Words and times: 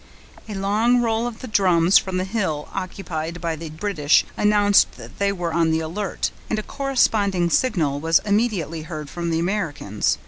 A 0.49 0.55
long 0.55 0.99
roll 0.99 1.27
of 1.27 1.41
the 1.41 1.47
drums, 1.47 1.99
from 1.99 2.17
the 2.17 2.23
hill 2.23 2.67
occupied 2.73 3.39
by 3.39 3.55
the 3.55 3.69
British, 3.69 4.25
announced 4.35 4.93
that 4.93 5.19
they 5.19 5.31
were 5.31 5.53
on 5.53 5.69
the 5.69 5.79
alert; 5.81 6.31
and 6.49 6.57
a 6.57 6.63
corresponding 6.63 7.51
signal 7.51 7.99
was 7.99 8.17
immediately 8.25 8.81
heard 8.81 9.11
from 9.11 9.29
the 9.29 9.37
Americans. 9.37 10.17